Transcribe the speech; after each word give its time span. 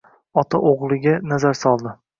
Ota 0.43 0.61
oʻgʻliga 0.71 1.15
nazar 1.35 1.63
soldi. 1.65 1.99